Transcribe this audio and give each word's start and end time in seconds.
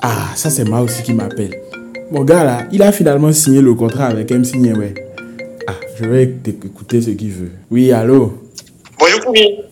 Ah, 0.00 0.28
ça 0.36 0.50
c'est 0.50 0.62
moi 0.62 0.82
aussi 0.82 1.02
qui 1.02 1.12
m'appelle. 1.12 1.50
Mon 2.12 2.22
gars 2.22 2.44
là, 2.44 2.58
il 2.70 2.80
a 2.80 2.92
finalement 2.92 3.32
signé 3.32 3.60
le 3.60 3.74
contrat 3.74 4.06
avec 4.06 4.30
MC 4.30 4.54
ouais. 4.76 4.94
Ah, 5.66 5.72
je 5.96 6.04
vais 6.04 6.22
écouter 6.22 7.02
ce 7.02 7.10
qu'il 7.10 7.32
veut. 7.32 7.50
Oui, 7.68 7.90
allô? 7.90 8.38
Bonjour 9.00 9.20
Koumi. 9.20 9.64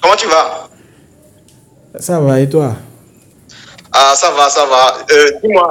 Comment 0.00 0.16
tu 0.16 0.26
vas? 0.28 0.70
Ça 1.98 2.20
va 2.20 2.40
et 2.40 2.48
toi? 2.48 2.74
Ah, 3.92 4.14
ça 4.16 4.30
va, 4.30 4.48
ça 4.48 4.64
va. 4.64 5.04
Euh, 5.12 5.32
dis-moi, 5.42 5.68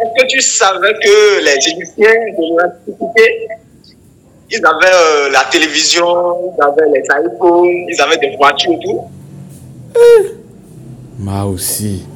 est-ce 0.00 0.22
que 0.22 0.28
tu 0.28 0.40
savais 0.40 0.94
que 0.94 1.44
les 1.44 1.56
Égyptiens 1.56 2.14
de 2.14 2.62
l'Antiquité, 2.62 3.48
ils 4.50 4.64
avaient 4.64 4.94
euh, 4.94 5.30
la 5.30 5.44
télévision, 5.50 6.54
ils 6.56 6.62
avaient 6.62 6.90
les 6.92 7.02
iPhones, 7.02 7.86
ils 7.88 8.00
avaient 8.00 8.18
des 8.18 8.36
voitures 8.36 8.72
et 8.72 8.78
tout? 8.84 9.00
Moi 11.20 11.44
aussi. 11.44 12.06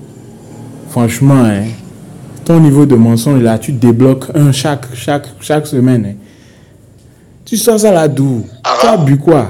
Franchement, 0.89 1.45
hein, 1.45 1.65
ton 2.45 2.59
niveau 2.59 2.87
de 2.87 2.95
mensonge 2.95 3.43
là, 3.43 3.59
tu 3.59 3.73
débloques 3.73 4.31
un 4.35 4.51
chaque, 4.51 4.87
chaque, 4.95 5.27
chaque 5.41 5.67
semaine. 5.67 6.07
Hein. 6.07 6.15
Tu 7.45 7.59
sors 7.59 7.79
ça 7.79 7.93
là 7.93 8.09
d'où? 8.09 8.47
Ah 8.65 8.79
Tu 8.81 8.87
as 8.87 8.97
bu 8.97 9.19
quoi? 9.19 9.49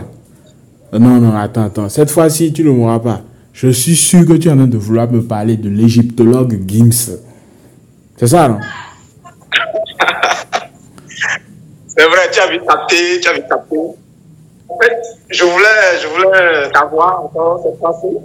Non, 0.92 1.20
non, 1.20 1.36
attends, 1.36 1.66
attends. 1.66 1.88
Cette 1.88 2.10
fois-ci, 2.10 2.52
tu 2.52 2.62
ne 2.62 2.68
le 2.68 2.74
mourras 2.74 2.98
pas. 2.98 3.20
Je 3.52 3.68
suis 3.68 3.94
sûr 3.94 4.26
que 4.26 4.32
tu 4.32 4.48
es 4.48 4.50
en 4.50 4.56
train 4.56 4.66
de 4.66 4.76
vouloir 4.76 5.08
me 5.08 5.22
parler 5.22 5.56
de 5.56 5.68
l'égyptologue 5.68 6.60
Gims. 6.66 7.16
C'est 8.16 8.26
ça, 8.26 8.48
non? 8.48 8.58
C'est 11.86 12.06
vrai, 12.06 12.28
tu 12.32 12.40
as 12.40 12.50
vu 12.50 12.58
taper, 12.66 13.20
tu 13.22 13.28
as 13.28 13.34
vu 13.34 13.42
taper. 13.48 13.76
En 14.68 14.76
fait, 14.78 14.96
je 15.30 15.44
voulais, 15.44 16.00
je 16.02 16.08
voulais 16.08 16.70
t'avoir 16.72 17.24
encore 17.24 17.60
cette 17.62 17.78
fois-ci. 17.78 18.16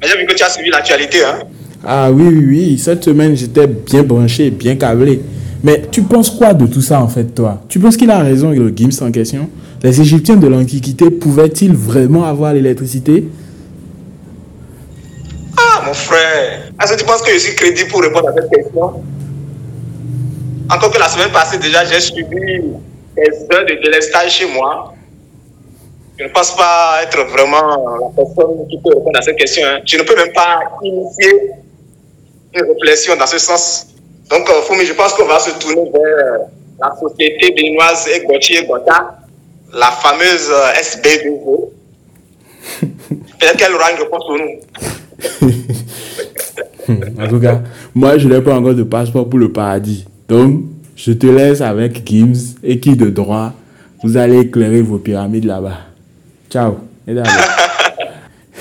Mais 0.00 0.08
j'ai 0.08 0.18
vu 0.18 0.26
que 0.26 0.34
tu 0.34 0.42
as 0.42 0.50
suivi 0.50 0.70
l'actualité, 0.70 1.24
hein. 1.24 1.38
Ah 1.84 2.10
oui, 2.10 2.24
oui, 2.26 2.46
oui. 2.48 2.78
Cette 2.78 3.04
semaine, 3.04 3.36
j'étais 3.36 3.66
bien 3.66 4.02
branché, 4.02 4.50
bien 4.50 4.76
câblé. 4.76 5.22
Mais 5.62 5.82
tu 5.90 6.02
penses 6.02 6.30
quoi 6.30 6.52
de 6.52 6.66
tout 6.66 6.82
ça, 6.82 7.00
en 7.00 7.08
fait, 7.08 7.34
toi? 7.34 7.62
Tu 7.68 7.78
penses 7.78 7.96
qu'il 7.96 8.10
a 8.10 8.18
raison, 8.18 8.50
le 8.50 8.72
Gims 8.74 9.02
en 9.02 9.10
question? 9.10 9.48
Les 9.82 10.00
Égyptiens 10.00 10.36
de 10.36 10.46
l'Antiquité 10.46 11.10
pouvaient-ils 11.10 11.74
vraiment 11.74 12.24
avoir 12.24 12.52
l'électricité? 12.52 13.28
Ah, 15.56 15.82
mon 15.86 15.94
frère, 15.94 16.72
est-ce 16.82 16.94
que 16.94 16.98
tu 16.98 17.04
penses 17.04 17.22
que 17.22 17.32
je 17.32 17.38
suis 17.38 17.54
crédible 17.54 17.90
pour 17.90 18.02
répondre 18.02 18.28
à 18.28 18.32
cette 18.32 18.50
question? 18.50 19.02
Encore 20.68 20.90
que 20.90 20.98
la 20.98 21.08
semaine 21.08 21.30
passée, 21.30 21.58
déjà, 21.58 21.84
j'ai 21.84 22.00
suivi 22.00 22.26
des 23.16 23.54
heures 23.54 23.64
de 23.64 23.82
délestage 23.82 24.32
chez 24.32 24.52
moi. 24.52 24.92
Je 26.18 26.24
ne 26.24 26.28
pense 26.30 26.56
pas 26.56 27.00
être 27.02 27.18
vraiment 27.30 27.98
la 28.00 28.08
personne 28.16 28.66
qui 28.70 28.78
peut 28.78 28.90
répondre 28.96 29.18
à 29.18 29.22
cette 29.22 29.36
question. 29.36 29.62
hein. 29.66 29.80
Je 29.84 29.98
ne 29.98 30.02
peux 30.02 30.16
même 30.16 30.32
pas 30.32 30.60
initier 30.82 31.32
une 32.54 32.62
réflexion 32.72 33.16
dans 33.16 33.26
ce 33.26 33.38
sens. 33.38 33.88
Donc, 34.30 34.48
euh, 34.48 34.62
Foumi, 34.62 34.86
je 34.86 34.94
pense 34.94 35.12
qu'on 35.12 35.26
va 35.26 35.38
se 35.38 35.50
tourner 35.58 35.90
vers 35.90 36.38
la 36.80 36.94
société 36.98 37.52
béninoise 37.54 38.08
Egoti 38.08 38.56
Egota, 38.56 39.18
la 39.74 39.90
fameuse 39.90 40.50
euh, 40.50 40.72
SB2O. 40.80 41.68
Peut-être 43.38 43.56
qu'elle 43.58 43.74
aura 43.74 43.92
une 43.92 43.98
réponse 43.98 44.24
pour 44.26 44.38
nous. 44.38 44.60
En 47.22 47.28
tout 47.28 47.40
cas, 47.40 47.60
moi, 47.94 48.16
je 48.16 48.26
n'ai 48.28 48.40
pas 48.40 48.54
encore 48.54 48.74
de 48.74 48.82
passeport 48.84 49.28
pour 49.28 49.38
le 49.38 49.52
paradis. 49.52 50.06
Donc, 50.28 50.62
je 50.96 51.12
te 51.12 51.26
laisse 51.26 51.60
avec 51.60 52.06
Gims 52.08 52.56
et 52.64 52.80
qui 52.80 52.96
de 52.96 53.10
droit, 53.10 53.52
vous 54.02 54.16
allez 54.16 54.40
éclairer 54.40 54.80
vos 54.80 54.98
pyramides 54.98 55.44
là-bas. 55.44 55.78
Ciao. 56.56 56.78
Et. 57.06 57.14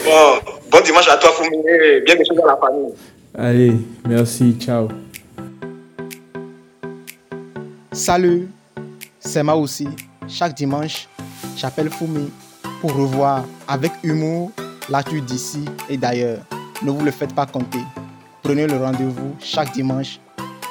Bon, 0.03 0.39
bon 0.69 0.81
dimanche 0.83 1.07
à 1.07 1.15
toi, 1.15 1.31
Foumi, 1.31 1.57
et 1.67 2.01
bien 2.01 2.15
des 2.15 2.25
choses 2.25 2.37
dans 2.37 2.45
la 2.45 2.57
famille. 2.57 2.93
Allez, 3.33 3.73
merci. 4.05 4.55
Ciao. 4.59 4.89
Salut, 7.93 8.49
c'est 9.17 9.41
moi 9.41 9.55
aussi. 9.55 9.87
Chaque 10.27 10.53
dimanche, 10.55 11.07
j'appelle 11.55 11.89
Fumi 11.89 12.29
pour 12.81 12.93
revoir 12.93 13.45
avec 13.67 13.93
humour 14.03 14.51
l'actu 14.89 15.21
d'ici 15.21 15.63
et 15.89 15.95
d'ailleurs. 15.95 16.39
Ne 16.83 16.91
vous 16.91 17.03
le 17.05 17.11
faites 17.11 17.33
pas 17.33 17.45
compter. 17.45 17.79
Prenez 18.43 18.67
le 18.67 18.75
rendez-vous 18.75 19.35
chaque 19.39 19.71
dimanche 19.71 20.19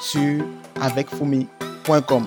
sur 0.00 0.44
avecfumi.com. 0.80 2.26